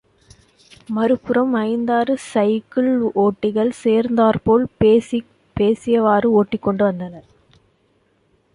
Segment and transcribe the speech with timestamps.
[0.89, 2.89] மறுபுறம் ஐந்தாறு சைக்கிள்
[3.15, 4.65] ஒட்டிகள் சேர்ந்தாற் போல்
[5.57, 7.27] பேசியவாறு ஒட்டிக் கொண்டு வந்தனர்.